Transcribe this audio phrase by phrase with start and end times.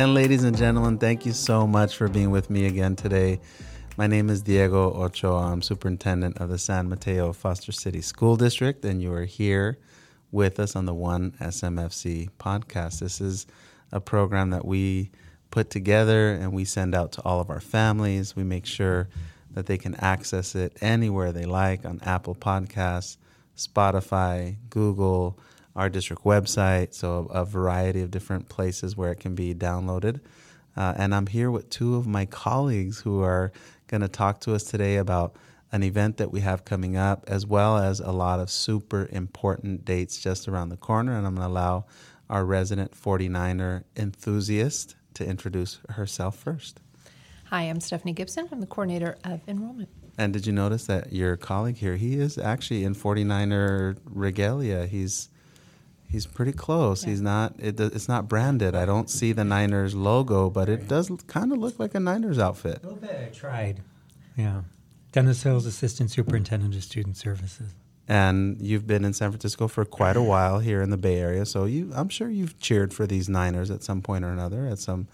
[0.00, 3.38] And ladies and gentlemen, thank you so much for being with me again today.
[3.98, 5.52] My name is Diego Ochoa.
[5.52, 9.76] I'm superintendent of the San Mateo Foster City School District, and you are here
[10.32, 13.00] with us on the One SMFC podcast.
[13.00, 13.46] This is
[13.92, 15.10] a program that we
[15.50, 18.34] put together and we send out to all of our families.
[18.34, 19.10] We make sure
[19.50, 23.18] that they can access it anywhere they like on Apple Podcasts,
[23.54, 25.38] Spotify, Google,
[25.80, 30.20] our district website, so a, variety of different places where it can be downloaded.
[30.76, 33.50] Uh, and I'm here with two of my colleagues who are
[33.86, 35.36] going to talk to us today about
[35.72, 39.86] an event that we have coming up, as well as a lot of super important
[39.86, 41.16] dates just around the corner.
[41.16, 41.86] And I'm going to allow
[42.28, 46.80] our resident 49er enthusiast to introduce herself first.
[47.46, 48.50] Hi, I'm Stephanie Gibson.
[48.52, 49.88] I'm the coordinator of enrollment.
[50.18, 54.84] And did you notice that your colleague here, he is actually in 49er regalia.
[54.84, 55.30] He's
[56.10, 57.04] He's pretty close.
[57.04, 57.10] Yeah.
[57.10, 57.54] He's not.
[57.58, 58.74] It, it's not branded.
[58.74, 62.38] I don't see the Niners logo, but it does kind of look like a Niners
[62.38, 62.80] outfit.
[62.82, 63.28] A little bit.
[63.30, 63.80] I tried.
[64.36, 64.62] Yeah.
[65.12, 67.74] Dennis Hills, Assistant Superintendent of Student Services.
[68.08, 71.46] And you've been in San Francisco for quite a while here in the Bay Area,
[71.46, 74.66] so you, I'm sure you've cheered for these Niners at some point or another.
[74.66, 75.06] At some,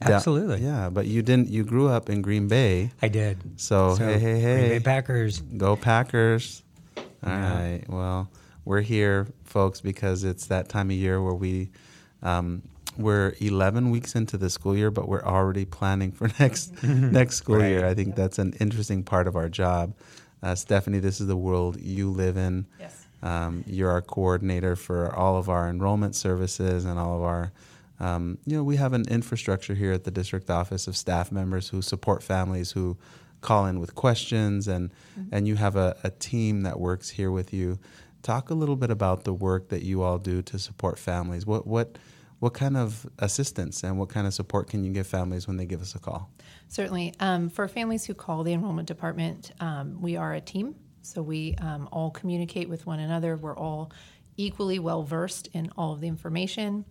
[0.00, 0.88] absolutely, yeah.
[0.88, 1.50] But you didn't.
[1.50, 2.90] You grew up in Green Bay.
[3.02, 3.60] I did.
[3.60, 6.62] So, so hey, hey, hey, Green Bay Packers, go Packers!
[6.96, 7.70] All yeah.
[7.70, 7.84] right.
[7.86, 8.30] Well,
[8.68, 11.70] we're here, folks, because it's that time of year where we
[12.22, 12.60] um,
[12.98, 17.56] we're 11 weeks into the school year, but we're already planning for next next school
[17.56, 17.68] right.
[17.68, 17.86] year.
[17.86, 19.94] I think that's an interesting part of our job.
[20.42, 22.66] Uh, Stephanie, this is the world you live in.
[22.78, 23.06] Yes.
[23.22, 27.52] Um, you're our coordinator for all of our enrollment services and all of our.
[28.00, 31.70] Um, you know, we have an infrastructure here at the district office of staff members
[31.70, 32.98] who support families who
[33.40, 35.28] call in with questions, and mm-hmm.
[35.32, 37.78] and you have a, a team that works here with you
[38.28, 41.46] Talk a little bit about the work that you all do to support families.
[41.46, 41.96] What what
[42.40, 45.64] what kind of assistance and what kind of support can you give families when they
[45.64, 46.30] give us a call?
[46.68, 47.14] Certainly.
[47.20, 50.74] Um, for families who call the enrollment department, um, we are a team.
[51.00, 53.34] So we um, all communicate with one another.
[53.38, 53.92] We're all
[54.36, 56.84] equally well versed in all of the information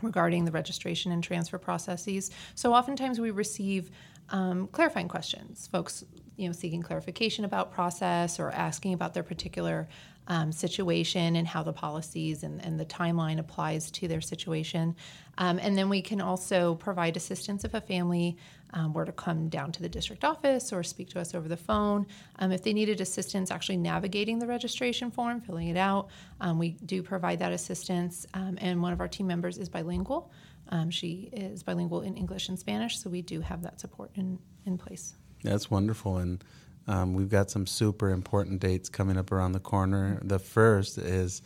[0.00, 2.30] regarding the registration and transfer processes.
[2.54, 3.90] So oftentimes we receive
[4.30, 5.68] um, clarifying questions.
[5.70, 6.04] Folks,
[6.36, 9.88] you know, seeking clarification about process or asking about their particular
[10.26, 14.96] um, situation and how the policies and, and, the timeline applies to their situation.
[15.36, 18.38] Um, and then we can also provide assistance if a family
[18.72, 21.58] um, were to come down to the district office or speak to us over the
[21.58, 22.06] phone.
[22.38, 26.08] Um, if they needed assistance actually navigating the registration form, filling it out,
[26.40, 28.26] um, we do provide that assistance.
[28.32, 30.32] Um, and one of our team members is bilingual.
[30.88, 34.78] she is bilingual in English and Spanish, so we do have that support in, in
[34.78, 35.14] place.
[35.44, 36.16] That's wonderful.
[36.16, 36.42] And
[36.88, 40.18] um, we've got some super important dates coming up around the corner.
[40.22, 41.42] The first is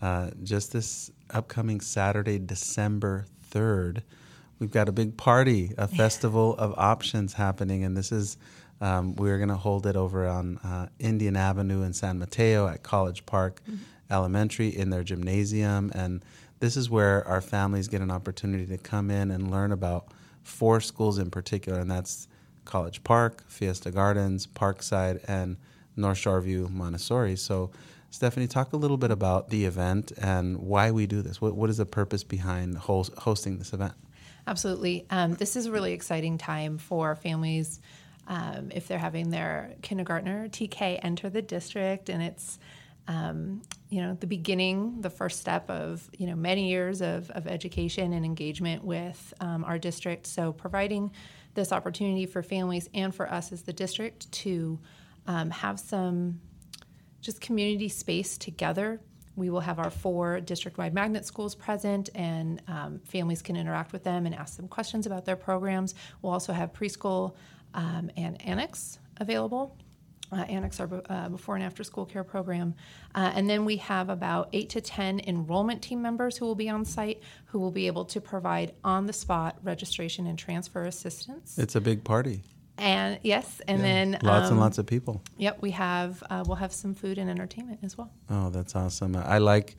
[0.00, 4.02] uh, just this upcoming Saturday, December 3rd.
[4.58, 8.36] We've got a big party, a festival of options happening, and this is
[8.80, 12.82] um, we're going to hold it over on uh, Indian Avenue in San Mateo at
[12.82, 13.82] College Park mm-hmm.
[14.10, 15.92] Elementary in their gymnasium.
[15.94, 16.24] And
[16.60, 20.08] this is where our families get an opportunity to come in and learn about
[20.42, 22.26] four schools in particular, and that's
[22.70, 25.56] College Park, Fiesta Gardens, Parkside, and
[25.96, 27.36] North Shoreview Montessori.
[27.36, 27.70] So,
[28.10, 31.40] Stephanie, talk a little bit about the event and why we do this.
[31.40, 33.94] What, what is the purpose behind host, hosting this event?
[34.46, 35.06] Absolutely.
[35.10, 37.80] Um, this is a really exciting time for families
[38.26, 42.58] um, if they're having their kindergartner TK enter the district, and it's
[43.08, 47.48] um, you know the beginning, the first step of you know many years of, of
[47.48, 50.28] education and engagement with um, our district.
[50.28, 51.10] So providing
[51.60, 54.78] this opportunity for families and for us as the district to
[55.26, 56.40] um, have some
[57.20, 59.00] just community space together.
[59.36, 63.92] We will have our four district wide magnet schools present, and um, families can interact
[63.92, 65.94] with them and ask them questions about their programs.
[66.22, 67.36] We'll also have preschool
[67.74, 69.76] um, and annex available
[70.32, 72.74] uh, annex our uh, before and after school care program.
[73.14, 76.68] Uh, and then we have about eight to 10 enrollment team members who will be
[76.68, 81.58] on site who will be able to provide on the spot registration and transfer assistance.
[81.58, 82.42] It's a big party.
[82.78, 83.84] And yes, and yeah.
[83.84, 85.20] then lots um, and lots of people.
[85.36, 88.10] Yep, we have uh, we'll have some food and entertainment as well.
[88.30, 89.16] Oh, that's awesome!
[89.16, 89.76] I like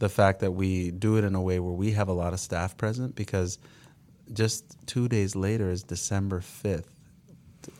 [0.00, 2.40] the fact that we do it in a way where we have a lot of
[2.40, 3.60] staff present because
[4.32, 6.92] just two days later is December fifth,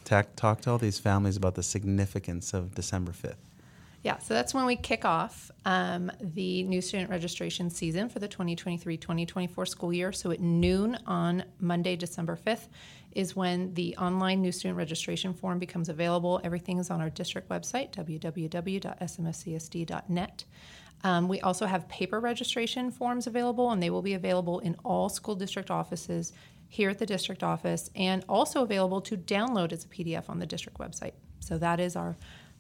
[0.05, 3.37] talk, talk to all these families about the significance of December 5th.
[4.03, 8.29] Yeah, so that's when we kick off um, the new student registration season for the
[8.29, 10.11] 2023 2024 school year.
[10.11, 12.69] So at noon on Monday, December 5th,
[13.13, 16.41] is when the online new student registration form becomes available.
[16.45, 20.45] Everything is on our district website, www.smfcsd.net.
[21.03, 25.09] Um, we also have paper registration forms available, and they will be available in all
[25.09, 26.33] school district offices
[26.71, 30.47] here at the district office and also available to download as a PDF on the
[30.47, 31.13] district website.
[31.41, 32.17] So that is our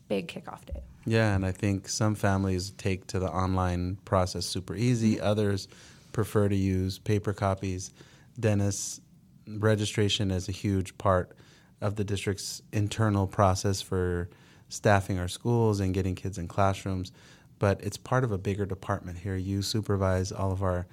[0.09, 0.83] big kickoff day.
[1.07, 5.25] Yeah, and I think some families take to the online process super easy, mm-hmm.
[5.25, 5.69] others
[6.13, 7.93] prefer to use paper copies.
[8.39, 9.01] Dennis,
[9.47, 11.37] registration is a huge part
[11.81, 14.29] of the district's internal process for
[14.69, 17.13] staffing our schools and getting kids in classrooms,
[17.61, 19.37] but it's part of a bigger department here.
[19.37, 20.87] You supervise all of our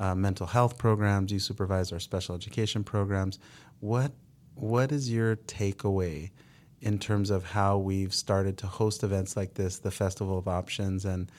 [0.00, 3.38] uh, mental health programs, you supervise our special education programs.
[3.80, 4.12] What
[4.54, 6.30] what is your takeaway
[6.80, 11.04] in terms of how we've started to host events like this, the Festival of Options,
[11.04, 11.30] and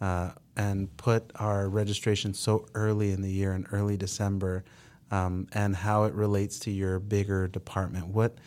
[0.00, 4.64] uh, and put our registration so early in the year in early December,
[5.10, 8.08] um, and how it relates to your bigger department?
[8.08, 8.38] What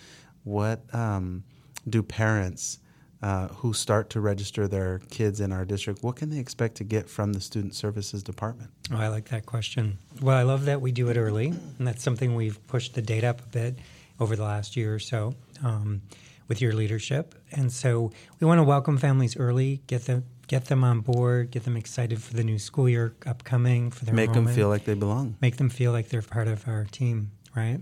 [0.44, 1.44] what um,
[1.90, 2.80] do parents
[3.22, 6.84] uh, who start to register their kids in our district, what can they expect to
[6.84, 8.70] get from the Student Services Department?
[8.92, 9.98] Oh, I like that question.
[10.22, 13.24] Well, I love that we do it early, and that's something we've pushed the date
[13.24, 13.80] up a bit
[14.20, 16.02] over the last year or so um,
[16.48, 17.36] with your leadership.
[17.52, 21.64] And so we want to welcome families early, get them get them on board, get
[21.64, 24.94] them excited for the new school year upcoming, for their make them feel like they
[24.94, 27.80] belong, make them feel like they're part of our team, right?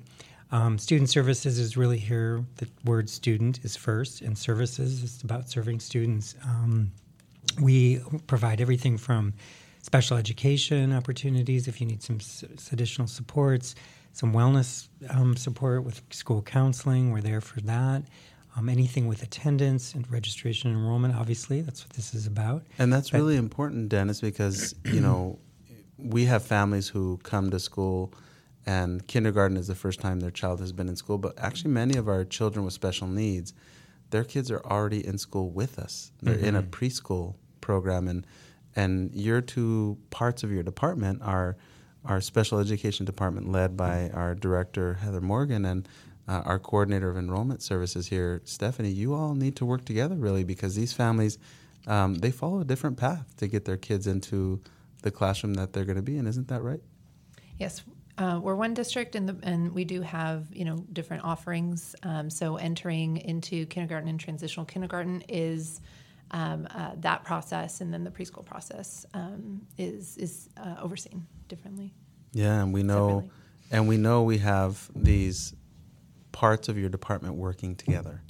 [0.54, 2.46] Um, student services is really here.
[2.58, 6.36] The word student is first, and services is about serving students.
[6.46, 6.92] Um,
[7.60, 9.34] we provide everything from
[9.82, 13.74] special education opportunities if you need some s- additional supports,
[14.14, 17.12] some wellness um, support with school counseling.
[17.12, 18.04] We're there for that.
[18.56, 22.64] Um, anything with attendance and registration and enrollment, obviously, that's what this is about.
[22.78, 25.40] And that's but, really important, Dennis, because you know
[25.98, 28.14] we have families who come to school
[28.66, 31.18] and kindergarten is the first time their child has been in school.
[31.18, 33.54] But actually, many of our children with special needs,
[34.10, 36.12] their kids are already in school with us.
[36.22, 36.46] They're mm-hmm.
[36.46, 36.70] in a mm-hmm.
[36.70, 38.26] preschool program, and
[38.76, 41.58] and your two parts of your department are
[42.06, 45.88] our special education department, led by our director Heather Morgan, and
[46.28, 48.92] uh, our coordinator of enrollment services here, Stephanie.
[48.92, 51.38] You all need to work together really because these families
[51.88, 54.62] um, they follow a different path to get their kids into
[55.02, 56.28] the classroom that they're going to be in.
[56.28, 56.80] Isn't that right?
[57.60, 57.84] Yes,
[58.18, 61.96] uh, we're one district, and, and we do have you know different offerings.
[62.04, 65.82] Um, so entering into kindergarten and transitional kindergarten is
[66.32, 71.94] um, uh, that process, and then the preschool process um, is is uh, overseen differently.
[72.34, 73.32] Yeah, and we know, separately.
[73.72, 75.56] and we know we have these
[76.32, 78.22] parts of your department working together.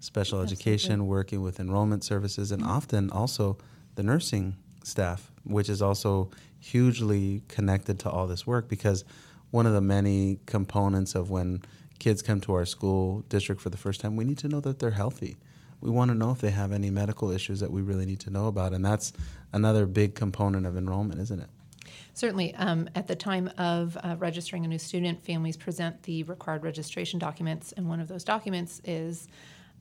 [0.00, 0.72] Special Absolutely.
[0.72, 2.72] education working with enrollment services, and mm-hmm.
[2.72, 3.56] often also
[3.94, 9.04] the nursing staff, which is also hugely connected to all this work because
[9.50, 11.62] one of the many components of when
[11.98, 14.78] kids come to our school district for the first time, we need to know that
[14.78, 15.36] they're healthy.
[15.80, 18.30] We want to know if they have any medical issues that we really need to
[18.30, 18.72] know about.
[18.72, 19.12] And that's
[19.52, 21.48] another big component of enrollment, isn't it?
[22.14, 22.54] Certainly.
[22.56, 27.18] Um, at the time of uh, registering a new student, families present the required registration
[27.18, 29.28] documents, and one of those documents is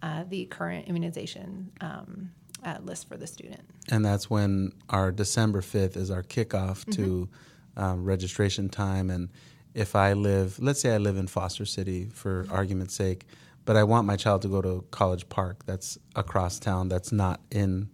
[0.02, 2.32] uh, the current immunization um,
[2.64, 3.62] uh, list for the student.
[3.92, 6.92] And that's when our December 5th is our kickoff mm-hmm.
[6.92, 7.30] to
[7.76, 9.10] um, registration time.
[9.10, 9.30] And
[9.74, 13.26] if I live, let's say I live in Foster City for argument's sake,
[13.66, 17.40] but I want my child to go to College Park, that's across town, that's not
[17.52, 17.90] in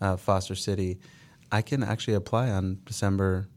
[0.00, 0.98] uh, Foster City,
[1.50, 3.48] I can actually apply on December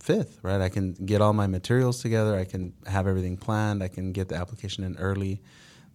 [0.00, 0.60] 5th, right?
[0.60, 4.28] I can get all my materials together, I can have everything planned, I can get
[4.28, 5.42] the application in early.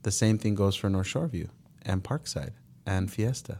[0.03, 1.49] The same thing goes for North Shoreview
[1.83, 2.53] and Parkside
[2.85, 3.59] and Fiesta.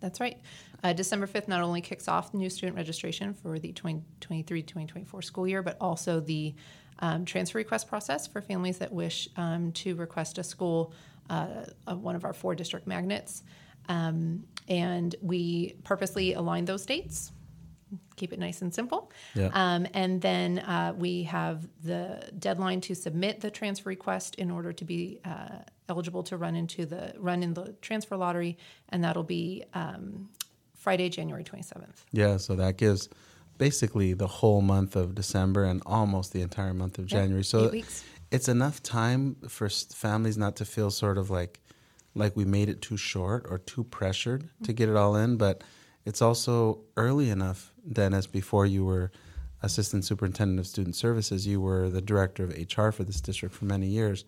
[0.00, 0.38] That's right.
[0.82, 5.48] Uh, December 5th not only kicks off new student registration for the 2023 2024 school
[5.48, 6.54] year, but also the
[7.00, 10.92] um, transfer request process for families that wish um, to request a school,
[11.30, 13.42] uh, one of our four district magnets.
[13.88, 17.32] Um, and we purposely align those dates
[18.18, 19.10] keep it nice and simple.
[19.34, 19.50] Yeah.
[19.52, 24.72] Um, and then uh, we have the deadline to submit the transfer request in order
[24.72, 25.58] to be uh,
[25.88, 28.58] eligible to run into the run in the transfer lottery,
[28.90, 30.28] and that'll be um,
[30.74, 32.04] Friday, January 27th.
[32.12, 33.08] Yeah, so that gives
[33.56, 37.44] basically the whole month of December and almost the entire month of January.
[37.44, 37.72] so
[38.30, 41.60] it's enough time for families not to feel sort of like
[42.14, 44.64] like we made it too short or too pressured mm-hmm.
[44.64, 45.62] to get it all in, but
[46.08, 49.12] it's also early enough, Dennis, before you were
[49.62, 53.66] assistant superintendent of student services, you were the director of HR for this district for
[53.66, 54.24] many years,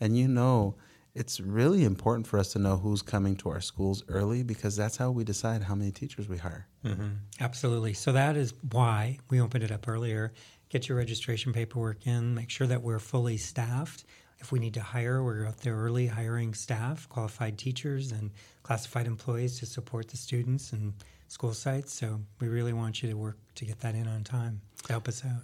[0.00, 0.74] and you know
[1.14, 4.96] it's really important for us to know who's coming to our schools early because that's
[4.96, 6.66] how we decide how many teachers we hire.
[6.84, 7.08] Mm-hmm.
[7.38, 7.94] Absolutely.
[7.94, 10.32] So that is why we opened it up earlier.
[10.68, 14.04] Get your registration paperwork in, make sure that we're fully staffed.
[14.38, 18.30] If we need to hire, we're out there early hiring staff, qualified teachers, and
[18.70, 20.94] classified employees to support the students and
[21.26, 21.92] school sites.
[21.92, 25.08] So we really want you to work to get that in on time to help
[25.08, 25.42] us out.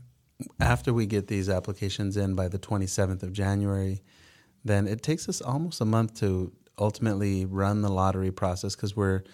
[0.61, 4.00] After we get these applications in by the 27th of January,
[4.64, 9.25] then it takes us almost a month to ultimately run the lottery process because we're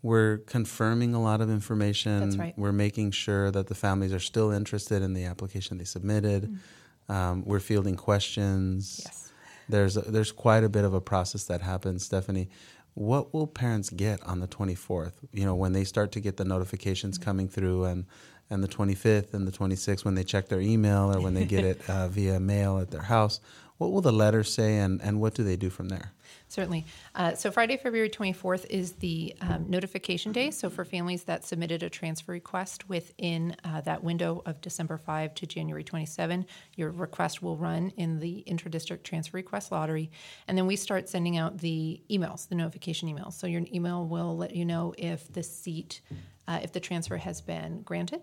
[0.00, 2.20] we're confirming a lot of information.
[2.20, 2.54] That's right.
[2.56, 6.44] We're making sure that the families are still interested in the application they submitted.
[6.44, 7.12] Mm-hmm.
[7.12, 9.02] Um, we're fielding questions.
[9.04, 9.32] Yes.
[9.68, 12.48] There's a, there's quite a bit of a process that happens, Stephanie.
[12.94, 15.12] What will parents get on the 24th?
[15.32, 17.24] You know, when they start to get the notifications mm-hmm.
[17.24, 18.06] coming through, and
[18.50, 21.64] and the 25th and the 26th when they check their email or when they get
[21.64, 23.40] it uh, via mail at their house.
[23.78, 26.12] What will the letter say, and, and what do they do from there?
[26.48, 26.84] Certainly.
[27.16, 30.52] Uh, so, Friday, February 24th is the um, notification day.
[30.52, 35.34] So, for families that submitted a transfer request within uh, that window of December 5
[35.34, 40.10] to January 27, your request will run in the intradistrict transfer request lottery.
[40.46, 43.32] And then we start sending out the emails, the notification emails.
[43.32, 46.00] So, your email will let you know if the seat,
[46.46, 48.20] uh, if the transfer has been granted,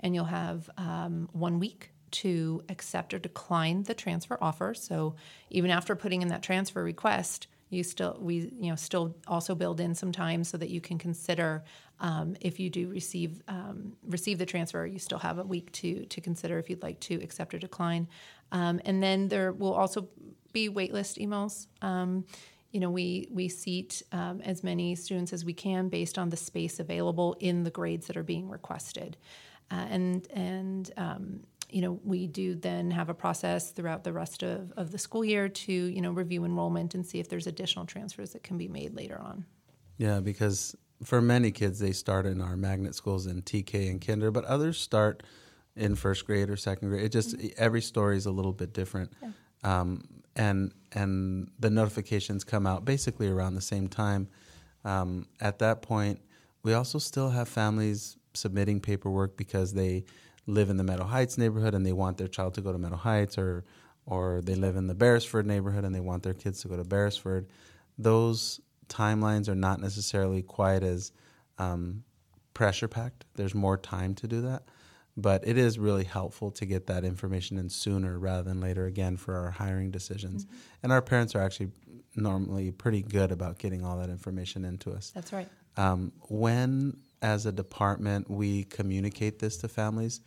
[0.00, 4.74] and you'll have um, one week to accept or decline the transfer offer.
[4.74, 5.14] So
[5.50, 9.80] even after putting in that transfer request, you still we you know still also build
[9.80, 11.64] in some time so that you can consider
[12.00, 16.04] um, if you do receive um, receive the transfer, you still have a week to
[16.06, 18.08] to consider if you'd like to accept or decline.
[18.52, 20.08] Um, and then there will also
[20.52, 21.66] be waitlist emails.
[21.82, 22.24] Um,
[22.72, 26.36] you know, we we seat um, as many students as we can based on the
[26.36, 29.16] space available in the grades that are being requested,
[29.70, 34.42] uh, and and um, you know, we do then have a process throughout the rest
[34.42, 37.84] of, of the school year to, you know, review enrollment and see if there's additional
[37.84, 39.44] transfers that can be made later on.
[39.98, 44.30] Yeah, because for many kids, they start in our magnet schools in TK and kinder,
[44.30, 45.22] but others start
[45.76, 47.04] in first grade or second grade.
[47.04, 47.48] It just mm-hmm.
[47.56, 49.30] every story is a little bit different, yeah.
[49.62, 50.02] um,
[50.34, 54.28] and and the notifications come out basically around the same time.
[54.84, 56.20] Um, at that point,
[56.62, 60.04] we also still have families submitting paperwork because they
[60.48, 62.96] live in the Meadow Heights neighborhood and they want their child to go to Meadow
[62.96, 63.64] Heights, or
[64.06, 66.84] or they live in the Beresford neighborhood and they want their kids to go to
[66.84, 67.46] Beresford.
[67.98, 71.12] Those timelines are not necessarily quite as
[71.58, 72.04] um,
[72.54, 73.26] pressure packed.
[73.34, 74.62] There's more time to do that,
[75.14, 78.86] but it is really helpful to get that information in sooner rather than later.
[78.86, 80.56] Again, for our hiring decisions, mm-hmm.
[80.82, 81.70] and our parents are actually
[82.16, 85.10] normally pretty good about getting all that information into us.
[85.14, 85.48] That's right.
[85.76, 90.20] Um, when as a department, we communicate this to families.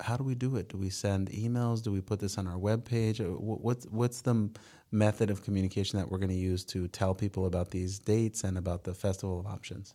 [0.00, 0.68] How do we do it?
[0.68, 1.82] Do we send emails?
[1.82, 3.18] Do we put this on our webpage?
[3.38, 4.50] What's what's the
[4.92, 8.58] method of communication that we're going to use to tell people about these dates and
[8.58, 9.94] about the Festival of Options?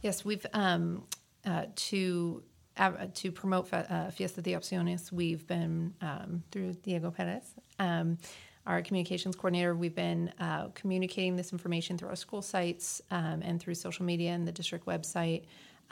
[0.00, 1.04] Yes, we've um,
[1.44, 2.42] uh, to
[2.78, 5.12] uh, to promote uh, Fiesta de Opciones.
[5.12, 7.54] We've been um, through Diego Perez.
[7.78, 8.18] Um,
[8.66, 13.60] our communications coordinator, we've been uh, communicating this information through our school sites um, and
[13.60, 15.44] through social media and the district website.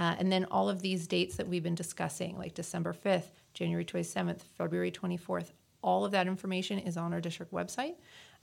[0.03, 3.85] Uh, and then all of these dates that we've been discussing, like December 5th, January
[3.85, 7.95] 27th, February 24th, all of that information is on our district website.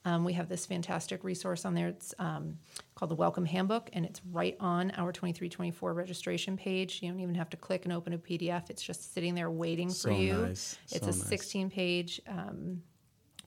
[0.06, 1.89] Um, we have this fantastic resource on there.
[1.89, 2.58] It's um,
[2.96, 7.00] called the Welcome Handbook, and it's right on our 2324 registration page.
[7.01, 9.89] You don't even have to click and open a PDF, it's just sitting there waiting
[9.89, 10.36] so for you.
[10.36, 10.78] Nice.
[10.94, 12.82] It's so a 16 page, um,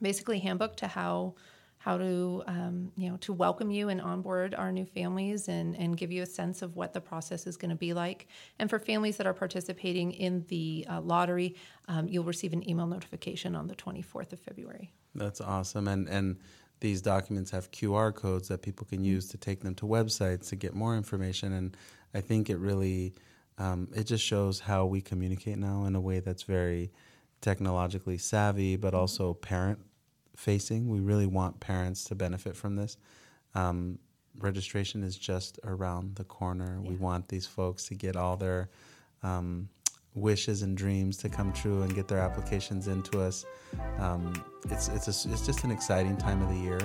[0.03, 1.37] basically, handbook to how
[1.83, 5.97] how to um, you know to welcome you and onboard our new families and and
[5.97, 8.29] give you a sense of what the process is going to be like.
[8.61, 11.57] And for families that are participating in the uh, lottery
[11.89, 14.93] um, you'll receive an email notification on the 24th of february.
[15.17, 15.89] That's awesome.
[15.89, 16.37] And and
[16.79, 20.57] these documents have qr codes that people can use to take them to websites to
[20.57, 21.53] get more information.
[21.53, 21.77] And
[22.15, 23.15] i think it really
[23.59, 26.93] um, it just shows how we communicate now in a way that's very
[27.41, 29.81] technologically savvy but also parent
[30.37, 30.89] facing.
[30.89, 32.97] We really want parents to benefit from this.
[33.55, 33.99] Um,
[34.39, 36.81] registration is just around the corner.
[36.83, 36.91] Yeah.
[36.91, 38.71] We want these folks to get all their
[39.23, 39.69] um,
[40.15, 43.45] wishes and dreams to come true and get their applications into us.
[43.99, 44.33] Um,
[44.71, 46.81] it's it's a, it's just an exciting time of the year,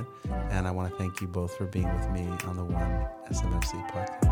[0.50, 3.90] and I want to thank you both for being with me on the One SMFC
[3.92, 4.27] podcast.